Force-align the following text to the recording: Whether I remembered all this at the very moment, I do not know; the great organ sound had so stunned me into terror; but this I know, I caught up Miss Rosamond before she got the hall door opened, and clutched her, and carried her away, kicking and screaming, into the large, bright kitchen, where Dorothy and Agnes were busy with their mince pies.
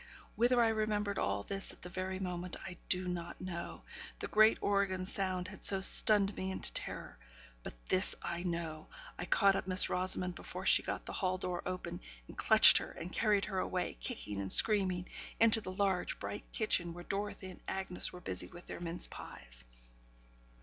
Whether 0.35 0.59
I 0.59 0.69
remembered 0.69 1.19
all 1.19 1.43
this 1.43 1.71
at 1.71 1.83
the 1.83 1.87
very 1.89 2.17
moment, 2.17 2.55
I 2.65 2.77
do 2.89 3.07
not 3.07 3.39
know; 3.39 3.83
the 4.17 4.27
great 4.27 4.57
organ 4.59 5.05
sound 5.05 5.49
had 5.49 5.63
so 5.63 5.79
stunned 5.79 6.35
me 6.35 6.49
into 6.49 6.73
terror; 6.73 7.19
but 7.61 7.73
this 7.87 8.15
I 8.23 8.41
know, 8.41 8.87
I 9.19 9.25
caught 9.25 9.55
up 9.55 9.67
Miss 9.67 9.91
Rosamond 9.91 10.33
before 10.33 10.65
she 10.65 10.81
got 10.81 11.05
the 11.05 11.13
hall 11.13 11.37
door 11.37 11.61
opened, 11.67 11.99
and 12.27 12.35
clutched 12.35 12.79
her, 12.79 12.89
and 12.89 13.11
carried 13.13 13.45
her 13.45 13.59
away, 13.59 13.95
kicking 14.01 14.41
and 14.41 14.51
screaming, 14.51 15.07
into 15.39 15.61
the 15.61 15.71
large, 15.71 16.19
bright 16.19 16.51
kitchen, 16.51 16.95
where 16.95 17.03
Dorothy 17.03 17.51
and 17.51 17.59
Agnes 17.67 18.11
were 18.11 18.21
busy 18.21 18.47
with 18.47 18.65
their 18.65 18.79
mince 18.79 19.05
pies. 19.05 19.65